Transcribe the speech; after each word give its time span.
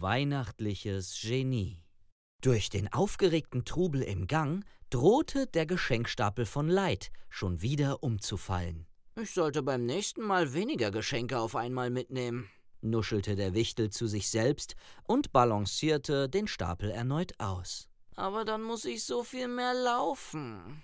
weihnachtliches 0.00 1.18
Genie. 1.22 1.82
Durch 2.40 2.70
den 2.70 2.92
aufgeregten 2.92 3.64
Trubel 3.64 4.02
im 4.02 4.26
Gang 4.26 4.64
drohte 4.88 5.46
der 5.46 5.66
Geschenkstapel 5.66 6.46
von 6.46 6.68
Leid 6.68 7.10
schon 7.28 7.62
wieder 7.62 8.02
umzufallen. 8.02 8.86
Ich 9.20 9.32
sollte 9.32 9.62
beim 9.62 9.84
nächsten 9.84 10.22
Mal 10.22 10.54
weniger 10.54 10.90
Geschenke 10.90 11.38
auf 11.38 11.54
einmal 11.54 11.90
mitnehmen, 11.90 12.48
nuschelte 12.80 13.36
der 13.36 13.54
Wichtel 13.54 13.90
zu 13.90 14.06
sich 14.06 14.30
selbst 14.30 14.74
und 15.06 15.32
balancierte 15.32 16.28
den 16.28 16.46
Stapel 16.46 16.90
erneut 16.90 17.38
aus. 17.38 17.88
Aber 18.16 18.44
dann 18.44 18.62
muss 18.62 18.84
ich 18.84 19.04
so 19.04 19.22
viel 19.22 19.48
mehr 19.48 19.74
laufen, 19.74 20.82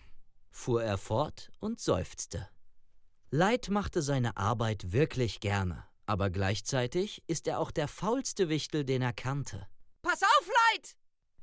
fuhr 0.50 0.82
er 0.82 0.98
fort 0.98 1.50
und 1.60 1.80
seufzte. 1.80 2.48
Leid 3.30 3.68
machte 3.70 4.02
seine 4.02 4.36
Arbeit 4.36 4.92
wirklich 4.92 5.40
gerne, 5.40 5.84
aber 6.06 6.30
gleichzeitig 6.30 7.22
ist 7.26 7.46
er 7.48 7.60
auch 7.60 7.70
der 7.70 7.88
faulste 7.88 8.48
Wichtel, 8.48 8.84
den 8.84 9.02
er 9.02 9.12
kannte. 9.12 9.66
Pass 10.02 10.22
auf, 10.22 10.48
Leid! 10.72 10.96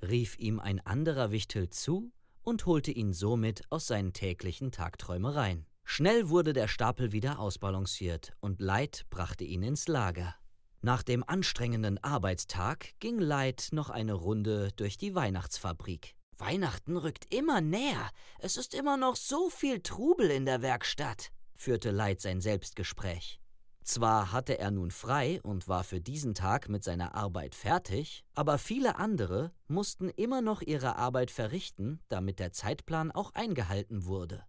rief 0.09 0.38
ihm 0.38 0.59
ein 0.59 0.79
anderer 0.85 1.31
Wichtel 1.31 1.69
zu 1.69 2.11
und 2.41 2.65
holte 2.65 2.91
ihn 2.91 3.13
somit 3.13 3.61
aus 3.69 3.88
seinen 3.88 4.13
täglichen 4.13 4.71
Tagträumereien. 4.71 5.65
Schnell 5.85 6.29
wurde 6.29 6.53
der 6.53 6.67
Stapel 6.67 7.11
wieder 7.11 7.39
ausbalanciert 7.39 8.33
und 8.39 8.61
Leid 8.61 9.05
brachte 9.09 9.43
ihn 9.43 9.63
ins 9.63 9.88
Lager. 9.88 10.35
Nach 10.81 11.03
dem 11.03 11.23
anstrengenden 11.23 12.02
Arbeitstag 12.03 12.93
ging 12.99 13.19
Leid 13.19 13.69
noch 13.71 13.89
eine 13.89 14.13
Runde 14.13 14.71
durch 14.75 14.97
die 14.97 15.16
Weihnachtsfabrik. 15.16 16.16
Weihnachten 16.38 16.97
rückt 16.97 17.33
immer 17.33 17.61
näher. 17.61 18.09
Es 18.39 18.57
ist 18.57 18.73
immer 18.73 18.97
noch 18.97 19.16
so 19.16 19.49
viel 19.49 19.81
Trubel 19.81 20.30
in 20.30 20.45
der 20.45 20.61
Werkstatt, 20.61 21.31
führte 21.55 21.91
Leid 21.91 22.19
sein 22.21 22.41
Selbstgespräch. 22.41 23.39
Zwar 23.83 24.31
hatte 24.31 24.57
er 24.59 24.71
nun 24.71 24.91
frei 24.91 25.41
und 25.43 25.67
war 25.67 25.83
für 25.83 25.99
diesen 25.99 26.33
Tag 26.33 26.69
mit 26.69 26.85
seiner 26.85 27.15
Arbeit 27.15 27.53
fertig, 27.53 28.23
aber 28.33 28.57
viele 28.57 28.95
andere 28.95 29.51
mussten 29.67 30.09
immer 30.09 30.41
noch 30.41 30.61
ihre 30.61 30.95
Arbeit 30.95 31.31
verrichten, 31.31 31.99
damit 32.08 32.39
der 32.39 32.53
Zeitplan 32.53 33.11
auch 33.11 33.33
eingehalten 33.33 34.05
wurde. 34.05 34.45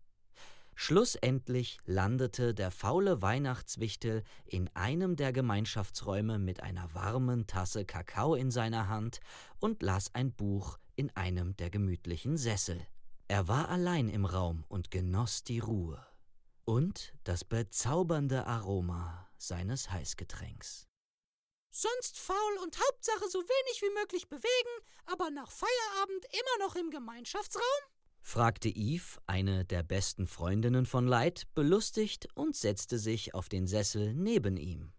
Schlussendlich 0.77 1.78
landete 1.84 2.55
der 2.55 2.70
faule 2.70 3.22
Weihnachtswichtel 3.22 4.22
in 4.44 4.69
einem 4.75 5.17
der 5.17 5.33
Gemeinschaftsräume 5.33 6.39
mit 6.39 6.62
einer 6.62 6.94
warmen 6.94 7.47
Tasse 7.47 7.84
Kakao 7.84 8.34
in 8.34 8.50
seiner 8.50 8.89
Hand 8.89 9.20
und 9.59 9.83
las 9.83 10.14
ein 10.14 10.33
Buch 10.33 10.78
in 10.97 11.11
einem 11.16 11.56
der 11.56 11.70
gemütlichen 11.70 12.37
Sessel. 12.37 12.81
Er 13.27 13.48
war 13.48 13.69
allein 13.69 14.09
im 14.09 14.25
Raum 14.25 14.64
und 14.69 14.91
genoss 14.91 15.44
die 15.44 15.61
Ruhe 15.61 16.05
und 16.64 17.14
das 17.25 17.44
bezaubernde 17.44 18.47
Aroma 18.47 19.23
seines 19.47 19.91
Heißgetränks. 19.91 20.87
Sonst 21.70 22.19
faul 22.19 22.59
und 22.62 22.78
Hauptsache 22.78 23.28
so 23.28 23.41
wenig 23.41 23.83
wie 23.83 24.00
möglich 24.00 24.28
bewegen, 24.28 24.84
aber 25.06 25.31
nach 25.31 25.50
Feierabend 25.50 26.25
immer 26.27 26.67
noch 26.67 26.77
im 26.77 26.91
Gemeinschaftsraum? 26.91 27.62
fragte 28.20 28.69
Eve, 28.69 29.19
eine 29.27 29.65
der 29.65 29.83
besten 29.83 30.27
Freundinnen 30.27 30.87
von 30.87 31.06
Light, 31.06 31.47
belustigt 31.55 32.28
und 32.34 32.56
setzte 32.56 32.98
sich 32.98 33.34
auf 33.34 33.48
den 33.48 33.67
Sessel 33.67 34.15
neben 34.15 34.56
ihm. 34.56 34.92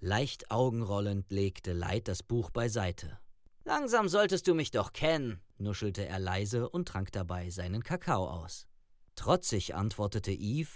Leicht 0.00 0.50
augenrollend 0.50 1.30
legte 1.30 1.74
Light 1.74 2.08
das 2.08 2.22
Buch 2.22 2.50
beiseite. 2.50 3.20
Langsam 3.64 4.08
solltest 4.08 4.48
du 4.48 4.54
mich 4.54 4.72
doch 4.72 4.92
kennen, 4.92 5.40
nuschelte 5.58 6.04
er 6.04 6.18
leise 6.18 6.68
und 6.68 6.88
trank 6.88 7.12
dabei 7.12 7.50
seinen 7.50 7.84
Kakao 7.84 8.28
aus. 8.28 8.66
Trotzig 9.14 9.74
antwortete 9.74 10.32
Eve: 10.32 10.70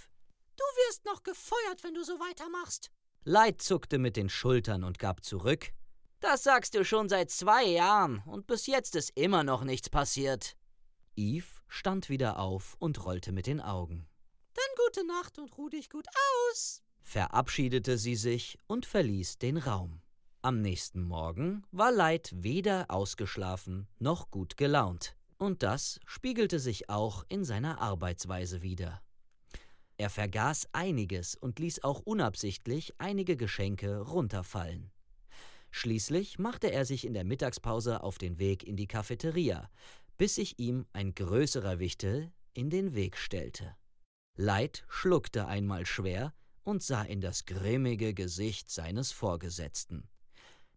Du 0.56 0.62
wirst 0.62 1.04
noch 1.06 1.22
gefeuert, 1.24 1.82
wenn 1.82 1.94
du 1.94 2.04
so 2.04 2.12
weitermachst. 2.20 2.90
Light 3.28 3.60
zuckte 3.60 3.98
mit 3.98 4.16
den 4.16 4.28
Schultern 4.28 4.84
und 4.84 5.00
gab 5.00 5.24
zurück: 5.24 5.72
Das 6.20 6.44
sagst 6.44 6.76
du 6.76 6.84
schon 6.84 7.08
seit 7.08 7.28
zwei 7.28 7.64
Jahren 7.64 8.22
und 8.24 8.46
bis 8.46 8.68
jetzt 8.68 8.94
ist 8.94 9.10
immer 9.16 9.42
noch 9.42 9.64
nichts 9.64 9.90
passiert. 9.90 10.56
Eve 11.16 11.48
stand 11.66 12.08
wieder 12.08 12.38
auf 12.38 12.76
und 12.78 13.04
rollte 13.04 13.32
mit 13.32 13.48
den 13.48 13.60
Augen. 13.60 14.06
Dann 14.54 14.86
gute 14.86 15.04
Nacht 15.08 15.40
und 15.40 15.58
ruh 15.58 15.68
dich 15.68 15.90
gut 15.90 16.06
aus, 16.52 16.84
verabschiedete 17.02 17.98
sie 17.98 18.14
sich 18.14 18.60
und 18.68 18.86
verließ 18.86 19.38
den 19.38 19.56
Raum. 19.56 20.02
Am 20.42 20.60
nächsten 20.60 21.02
Morgen 21.02 21.64
war 21.72 21.90
Light 21.90 22.30
weder 22.32 22.92
ausgeschlafen 22.92 23.88
noch 23.98 24.30
gut 24.30 24.56
gelaunt, 24.56 25.16
und 25.36 25.64
das 25.64 25.98
spiegelte 26.06 26.60
sich 26.60 26.90
auch 26.90 27.24
in 27.28 27.42
seiner 27.42 27.80
Arbeitsweise 27.80 28.62
wider. 28.62 29.02
Er 29.98 30.10
vergaß 30.10 30.68
einiges 30.72 31.34
und 31.34 31.58
ließ 31.58 31.82
auch 31.82 32.00
unabsichtlich 32.00 32.94
einige 32.98 33.36
Geschenke 33.36 34.00
runterfallen. 34.00 34.90
Schließlich 35.70 36.38
machte 36.38 36.70
er 36.70 36.84
sich 36.84 37.06
in 37.06 37.14
der 37.14 37.24
Mittagspause 37.24 38.02
auf 38.02 38.18
den 38.18 38.38
Weg 38.38 38.64
in 38.64 38.76
die 38.76 38.86
Cafeteria, 38.86 39.70
bis 40.16 40.36
sich 40.36 40.58
ihm 40.58 40.86
ein 40.92 41.14
größerer 41.14 41.78
Wichtel 41.78 42.32
in 42.54 42.70
den 42.70 42.94
Weg 42.94 43.16
stellte. 43.16 43.76
Leid 44.36 44.84
schluckte 44.88 45.46
einmal 45.46 45.86
schwer 45.86 46.34
und 46.62 46.82
sah 46.82 47.02
in 47.02 47.20
das 47.20 47.46
grimmige 47.46 48.12
Gesicht 48.12 48.70
seines 48.70 49.12
Vorgesetzten. 49.12 50.08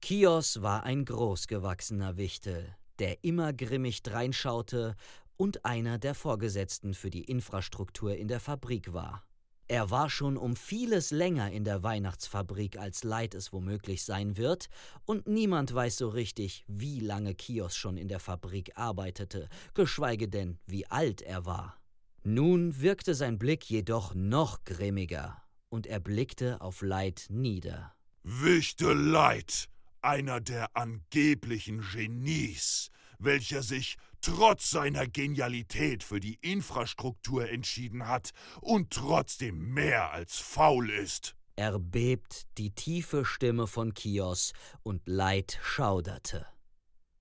Kios 0.02 0.62
war 0.62 0.84
ein 0.84 1.04
großgewachsener 1.04 2.16
Wichtel, 2.16 2.76
der 3.00 3.24
immer 3.24 3.54
grimmig 3.54 4.04
dreinschaute 4.04 4.96
und 5.40 5.64
einer 5.64 5.98
der 5.98 6.16
Vorgesetzten 6.16 6.94
für 6.94 7.10
die 7.10 7.24
Infrastruktur 7.24 8.14
in 8.14 8.28
der 8.28 8.42
Fabrik 8.42 8.92
war. 8.92 9.24
Er 9.70 9.90
war 9.90 10.10
schon 10.10 10.36
um 10.36 10.56
vieles 10.58 11.12
länger 11.12 11.50
in 11.52 11.64
der 11.64 11.82
Weihnachtsfabrik, 11.82 12.78
als 12.78 13.06
Leid 13.06 13.36
es 13.36 13.54
womöglich 13.54 14.04
sein 14.04 14.36
wird, 14.36 14.68
und 15.06 15.28
niemand 15.28 15.74
weiß 15.74 15.98
so 15.98 16.10
richtig, 16.10 16.66
wie 16.68 17.00
lange 17.00 17.36
Kios 17.36 17.78
schon 17.78 17.96
in 17.96 18.10
der 18.10 18.20
Fabrik 18.20 18.72
arbeitete, 18.76 19.48
geschweige 19.76 20.28
denn, 20.28 20.60
wie 20.66 20.88
alt 20.88 21.22
er 21.22 21.46
war. 21.46 21.78
Nun 22.24 22.82
wirkte 22.82 23.16
sein 23.16 23.40
Blick 23.40 23.70
jedoch 23.70 24.14
noch 24.14 24.66
grimmiger, 24.66 25.42
und 25.70 25.88
er 25.88 26.02
blickte 26.02 26.60
auf 26.60 26.82
Leid 26.82 27.28
nieder. 27.30 27.94
Wichte 28.24 28.92
Leid, 28.92 29.70
einer 30.02 30.42
der 30.42 30.76
angeblichen 30.76 31.82
Genies, 31.94 32.92
welcher 33.20 33.64
sich 33.64 33.98
trotz 34.22 34.70
seiner 34.70 35.08
Genialität 35.08 36.04
für 36.04 36.20
die 36.20 36.40
Infrastruktur 36.42 37.50
entschieden 37.50 38.08
hat 38.08 38.32
und 38.62 38.92
trotzdem 38.92 39.74
mehr 39.74 40.12
als 40.12 40.38
faul 40.38 40.90
ist. 40.90 41.36
Erbebt 41.56 42.48
die 42.58 42.72
tiefe 42.72 43.26
Stimme 43.26 43.68
von 43.68 43.94
Kios 43.94 44.54
und 44.84 45.02
Leid 45.08 45.60
schauderte. 45.62 46.46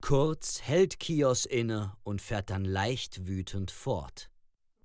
Kurz 0.01 0.61
hält 0.61 0.99
Kios 0.99 1.45
inne 1.45 1.97
und 2.03 2.21
fährt 2.21 2.49
dann 2.49 2.63
leicht 2.63 3.27
wütend 3.27 3.69
fort. 3.69 4.29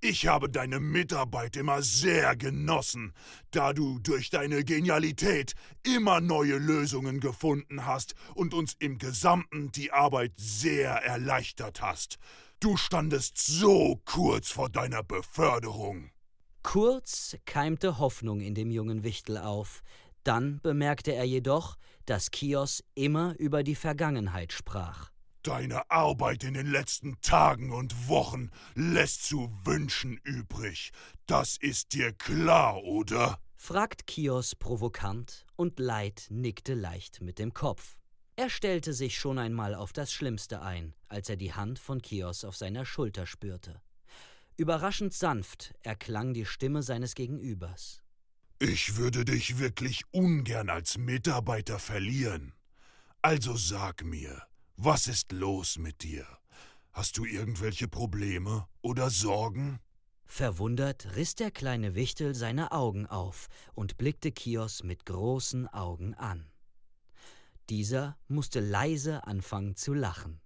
Ich 0.07 0.27
habe 0.27 0.51
deine 0.51 0.81
Mitarbeit 0.81 1.57
immer 1.57 1.81
sehr 1.81 2.37
genossen, 2.37 3.15
da 3.53 3.73
du 3.73 3.99
durch 4.01 4.29
deine 4.29 4.63
Genialität 4.63 5.55
immer 5.83 6.21
neue 6.21 6.59
Lösungen 6.59 7.21
gefunden 7.21 7.87
hast 7.87 8.15
und 8.35 8.53
uns 8.53 8.77
im 8.81 8.99
Gesamten 8.99 9.73
die 9.73 9.93
Arbeit 9.93 10.33
sehr 10.37 10.91
erleichtert 10.91 11.81
hast. 11.81 12.19
Du 12.61 12.77
standest 12.77 13.39
so 13.39 13.99
kurz 14.05 14.51
vor 14.51 14.69
deiner 14.69 15.03
Beförderung. 15.03 16.11
Kurz 16.63 17.39
keimte 17.47 17.99
Hoffnung 17.99 18.43
in 18.43 18.55
dem 18.55 18.71
jungen 18.71 19.05
Wichtel 19.05 19.39
auf. 19.39 19.81
Dann 20.23 20.61
bemerkte 20.63 21.15
er 21.15 21.25
jedoch, 21.25 21.77
dass 22.05 22.31
Kios 22.31 22.85
immer 22.95 23.37
über 23.39 23.63
die 23.63 23.75
Vergangenheit 23.75 24.53
sprach. 24.53 25.14
Deine 25.45 25.91
Arbeit 25.91 26.43
in 26.43 26.55
den 26.55 26.67
letzten 26.67 27.21
Tagen 27.21 27.71
und 27.71 28.09
Wochen 28.09 28.51
lässt 28.75 29.25
zu 29.25 29.53
wünschen 29.63 30.19
übrig. 30.25 30.91
Das 31.27 31.59
ist 31.59 31.93
dir 31.93 32.13
klar, 32.13 32.83
oder? 32.83 33.39
fragt 33.55 34.07
Kios 34.07 34.55
provokant 34.55 35.45
und 35.55 35.79
Leid 35.79 36.29
nickte 36.31 36.73
leicht 36.73 37.21
mit 37.21 37.39
dem 37.39 37.53
Kopf. 37.53 37.99
Er 38.37 38.49
stellte 38.49 38.95
sich 38.95 39.19
schon 39.19 39.39
einmal 39.39 39.75
auf 39.75 39.93
das 39.93 40.15
Schlimmste 40.15 40.63
ein, 40.63 40.95
als 41.09 41.29
er 41.29 41.37
die 41.37 41.53
Hand 41.53 41.79
von 41.79 42.01
Kios 42.01 42.45
auf 42.45 42.57
seiner 42.57 42.87
Schulter 42.87 43.27
spürte. 43.27 43.83
Überraschend 44.57 45.13
sanft 45.13 45.75
erklang 45.83 46.33
die 46.33 46.47
Stimme 46.47 46.83
seines 46.83 47.15
Gegenübers. 47.15 48.01
Ich 48.61 48.97
würde 48.97 49.27
dich 49.27 49.59
wirklich 49.59 50.05
ungern 50.11 50.71
als 50.71 50.97
Mitarbeiter 50.97 51.79
verlieren. 51.79 52.55
Also 53.21 53.57
sag 53.57 54.05
mir, 54.05 54.43
was 54.77 55.07
ist 55.07 55.33
los 55.33 55.79
mit 55.79 56.03
dir? 56.03 56.27
Hast 56.93 57.17
du 57.19 57.25
irgendwelche 57.25 57.89
Probleme 57.89 58.67
oder 58.83 59.11
Sorgen? 59.11 59.81
Verwundert 60.27 61.17
riss 61.17 61.35
der 61.35 61.51
kleine 61.51 61.95
Wichtel 61.95 62.35
seine 62.35 62.73
Augen 62.73 63.07
auf 63.07 63.49
und 63.75 63.97
blickte 63.99 64.33
Kios 64.33 64.83
mit 64.83 65.07
großen 65.07 65.69
Augen 65.69 66.15
an. 66.15 66.51
Dieser 67.71 68.19
musste 68.29 68.61
leise 68.61 69.27
anfangen 69.27 69.77
zu 69.77 69.95
lachen. 69.95 70.41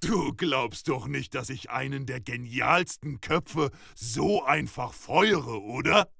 Du 0.00 0.34
glaubst 0.34 0.88
doch 0.88 1.06
nicht, 1.06 1.34
dass 1.34 1.48
ich 1.48 1.70
einen 1.70 2.04
der 2.04 2.20
genialsten 2.20 3.20
Köpfe 3.20 3.70
so 3.94 4.44
einfach 4.44 4.92
feuere, 4.92 5.62
oder? 5.62 6.10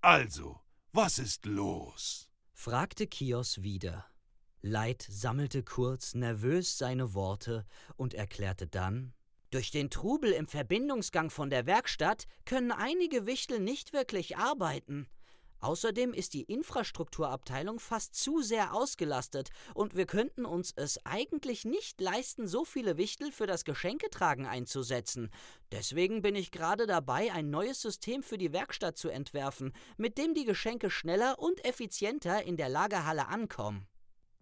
Also, 0.00 0.60
was 0.92 1.18
ist 1.18 1.46
los? 1.46 2.28
fragte 2.52 3.06
Kios 3.06 3.62
wieder. 3.62 4.06
Leid 4.62 5.06
sammelte 5.08 5.62
kurz 5.62 6.14
nervös 6.14 6.76
seine 6.76 7.14
Worte 7.14 7.64
und 7.96 8.12
erklärte 8.12 8.66
dann 8.66 9.14
Durch 9.50 9.70
den 9.70 9.88
Trubel 9.88 10.32
im 10.32 10.46
Verbindungsgang 10.46 11.30
von 11.30 11.48
der 11.48 11.64
Werkstatt 11.64 12.26
können 12.44 12.70
einige 12.70 13.24
Wichtel 13.24 13.58
nicht 13.58 13.94
wirklich 13.94 14.36
arbeiten. 14.36 15.08
Außerdem 15.60 16.12
ist 16.12 16.32
die 16.34 16.42
Infrastrukturabteilung 16.42 17.80
fast 17.80 18.14
zu 18.14 18.42
sehr 18.42 18.74
ausgelastet 18.74 19.50
und 19.74 19.94
wir 19.94 20.06
könnten 20.06 20.44
uns 20.44 20.72
es 20.76 21.04
eigentlich 21.04 21.64
nicht 21.64 22.00
leisten, 22.00 22.46
so 22.46 22.64
viele 22.64 22.98
Wichtel 22.98 23.32
für 23.32 23.46
das 23.46 23.64
Geschenketragen 23.64 24.46
einzusetzen. 24.46 25.30
Deswegen 25.72 26.22
bin 26.22 26.34
ich 26.34 26.50
gerade 26.50 26.86
dabei, 26.86 27.32
ein 27.32 27.50
neues 27.50 27.80
System 27.80 28.22
für 28.22 28.38
die 28.38 28.52
Werkstatt 28.52 28.96
zu 28.96 29.08
entwerfen, 29.08 29.72
mit 29.98 30.16
dem 30.16 30.34
die 30.34 30.44
Geschenke 30.44 30.90
schneller 30.90 31.38
und 31.38 31.64
effizienter 31.64 32.42
in 32.42 32.56
der 32.56 32.68
Lagerhalle 32.68 33.28
ankommen. 33.28 33.86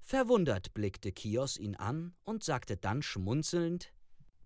Verwundert 0.08 0.72
blickte 0.72 1.12
Kios 1.12 1.58
ihn 1.58 1.76
an 1.76 2.14
und 2.24 2.42
sagte 2.42 2.78
dann 2.78 3.02
schmunzelnd 3.02 3.92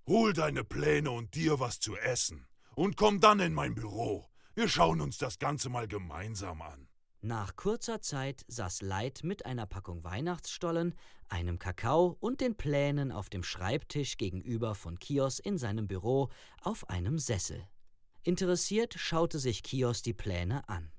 Hol 0.08 0.32
deine 0.32 0.64
Pläne 0.64 1.12
und 1.12 1.36
dir 1.36 1.60
was 1.60 1.78
zu 1.78 1.96
essen 1.96 2.48
und 2.74 2.96
komm 2.96 3.20
dann 3.20 3.38
in 3.38 3.54
mein 3.54 3.76
Büro. 3.76 4.26
Wir 4.56 4.66
schauen 4.66 5.00
uns 5.00 5.18
das 5.18 5.38
Ganze 5.38 5.68
mal 5.68 5.86
gemeinsam 5.86 6.62
an. 6.62 6.88
Nach 7.20 7.54
kurzer 7.54 8.00
Zeit 8.02 8.44
saß 8.48 8.82
Leid 8.82 9.20
mit 9.22 9.46
einer 9.46 9.66
Packung 9.66 10.02
Weihnachtsstollen, 10.02 10.96
einem 11.28 11.60
Kakao 11.60 12.16
und 12.18 12.40
den 12.40 12.56
Plänen 12.56 13.12
auf 13.12 13.30
dem 13.30 13.44
Schreibtisch 13.44 14.16
gegenüber 14.16 14.74
von 14.74 14.98
Kios 14.98 15.38
in 15.38 15.58
seinem 15.58 15.86
Büro 15.86 16.30
auf 16.60 16.90
einem 16.90 17.20
Sessel. 17.20 17.68
Interessiert 18.24 18.94
schaute 18.98 19.38
sich 19.38 19.62
Kios 19.62 20.02
die 20.02 20.12
Pläne 20.12 20.68
an. 20.68 20.90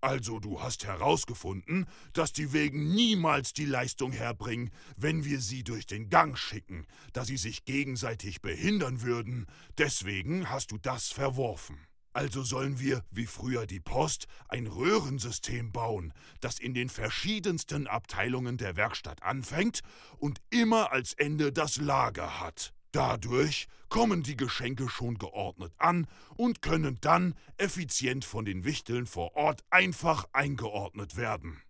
Also 0.00 0.38
du 0.38 0.60
hast 0.60 0.84
herausgefunden, 0.84 1.86
dass 2.12 2.32
die 2.32 2.52
Wegen 2.52 2.94
niemals 2.94 3.52
die 3.52 3.64
Leistung 3.64 4.12
herbringen, 4.12 4.70
wenn 4.96 5.24
wir 5.24 5.40
sie 5.40 5.64
durch 5.64 5.86
den 5.86 6.08
Gang 6.08 6.38
schicken, 6.38 6.86
da 7.12 7.24
sie 7.24 7.36
sich 7.36 7.64
gegenseitig 7.64 8.40
behindern 8.40 9.02
würden. 9.02 9.46
Deswegen 9.76 10.50
hast 10.50 10.70
du 10.70 10.78
das 10.78 11.08
verworfen. 11.08 11.78
Also 12.12 12.42
sollen 12.42 12.78
wir, 12.78 13.04
wie 13.10 13.26
früher 13.26 13.66
die 13.66 13.80
Post, 13.80 14.26
ein 14.48 14.68
Röhrensystem 14.68 15.72
bauen, 15.72 16.12
das 16.40 16.60
in 16.60 16.74
den 16.74 16.88
verschiedensten 16.88 17.88
Abteilungen 17.88 18.56
der 18.56 18.76
Werkstatt 18.76 19.22
anfängt 19.24 19.80
und 20.16 20.40
immer 20.50 20.92
als 20.92 21.12
Ende 21.14 21.52
das 21.52 21.76
Lager 21.76 22.40
hat. 22.40 22.72
Dadurch 22.92 23.68
kommen 23.88 24.22
die 24.22 24.36
Geschenke 24.36 24.88
schon 24.88 25.18
geordnet 25.18 25.72
an 25.78 26.06
und 26.36 26.62
können 26.62 26.98
dann 27.00 27.34
effizient 27.56 28.24
von 28.24 28.44
den 28.44 28.64
Wichteln 28.64 29.06
vor 29.06 29.34
Ort 29.36 29.64
einfach 29.70 30.26
eingeordnet 30.32 31.16
werden. 31.16 31.60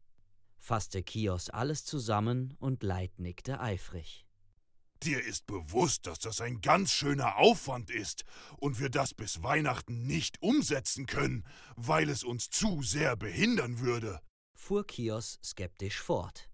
Fasste 0.59 1.03
Kios 1.03 1.51
alles 1.51 1.85
zusammen 1.85 2.55
und 2.59 2.83
Leid 2.83 3.19
nickte 3.19 3.61
eifrig. 3.61 4.27
Dir 5.05 5.25
ist 5.25 5.47
bewusst, 5.47 6.07
dass 6.07 6.19
das 6.19 6.41
ein 6.41 6.61
ganz 6.61 6.91
schöner 6.91 7.37
Aufwand 7.37 7.89
ist 7.89 8.25
und 8.57 8.81
wir 8.81 8.91
das 8.91 9.15
bis 9.15 9.45
Weihnachten 9.45 10.07
nicht 10.07 10.43
umsetzen 10.43 11.07
können, 11.07 11.45
weil 11.77 12.09
es 12.09 12.25
uns 12.25 12.51
zu 12.51 12.83
sehr 12.83 13.17
behindern 13.17 13.79
würde, 13.79 14.21
fuhr 14.55 14.85
Kios 14.87 15.39
skeptisch 15.43 16.01
fort. 16.01 16.51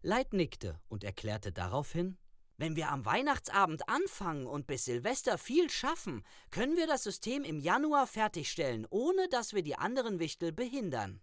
Leid 0.00 0.32
nickte 0.32 0.80
und 0.88 1.02
erklärte 1.02 1.50
daraufhin, 1.50 2.16
wenn 2.58 2.76
wir 2.76 2.90
am 2.90 3.04
Weihnachtsabend 3.04 3.88
anfangen 3.88 4.46
und 4.46 4.66
bis 4.66 4.86
Silvester 4.86 5.38
viel 5.38 5.70
schaffen, 5.70 6.24
können 6.50 6.76
wir 6.76 6.86
das 6.86 7.02
System 7.02 7.44
im 7.44 7.58
Januar 7.58 8.06
fertigstellen, 8.06 8.86
ohne 8.90 9.28
dass 9.28 9.52
wir 9.52 9.62
die 9.62 9.76
anderen 9.76 10.18
Wichtel 10.18 10.52
behindern. 10.52 11.20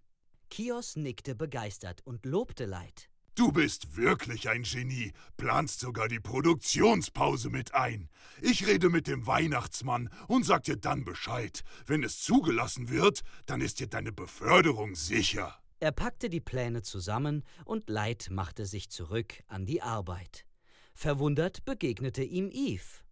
Kios 0.50 0.95
nickte 0.95 1.35
begeistert 1.35 2.01
und 2.06 2.25
lobte 2.25 2.65
Leid. 2.65 3.09
Du 3.35 3.51
bist 3.51 3.97
wirklich 3.97 4.47
ein 4.47 4.62
Genie, 4.62 5.12
planst 5.38 5.80
sogar 5.80 6.07
die 6.07 6.19
Produktionspause 6.19 7.50
mit 7.50 7.74
ein. 7.74 8.09
Ich 8.39 8.68
rede 8.68 8.89
mit 8.89 9.07
dem 9.07 9.25
Weihnachtsmann 9.25 10.12
und 10.27 10.45
sag 10.45 10.65
dir 10.65 10.77
dann 10.77 11.03
Bescheid. 11.03 11.63
Wenn 11.88 12.03
es 12.03 12.21
zugelassen 12.21 12.89
wird, 12.89 13.24
dann 13.47 13.59
ist 13.59 13.80
dir 13.80 13.88
deine 13.88 14.12
Beförderung 14.12 14.94
sicher. 14.94 15.57
Er 15.80 15.91
packte 15.91 16.30
die 16.30 16.41
Pläne 16.41 16.83
zusammen 16.83 17.44
und 17.65 17.89
Leid 17.89 18.27
machte 18.30 18.68
sich 18.68 18.91
zurück 18.91 19.41
an 19.47 19.65
die 19.65 19.81
Arbeit. 19.81 20.45
Verwundert 20.94 21.66
begegnete 21.66 22.24
ihm 22.24 22.50
Eve. 22.51 23.04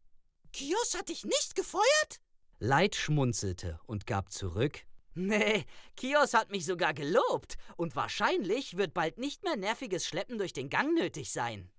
Kios 0.54 0.96
hat 0.98 1.10
dich 1.10 1.26
nicht 1.26 1.56
gefeuert? 1.56 2.22
Leid 2.60 2.96
schmunzelte 2.96 3.80
und 3.86 4.06
gab 4.06 4.32
zurück. 4.32 4.86
Nee, 5.14 5.66
Kios 5.98 6.34
hat 6.34 6.52
mich 6.52 6.66
sogar 6.66 6.94
gelobt 6.94 7.58
und 7.76 7.96
wahrscheinlich 7.96 8.78
wird 8.78 8.94
bald 8.94 9.18
nicht 9.18 9.44
mehr 9.44 9.58
nerviges 9.58 10.06
Schleppen 10.06 10.38
durch 10.38 10.54
den 10.54 10.70
Gang 10.70 10.94
nötig 10.94 11.32
sein. 11.32 11.70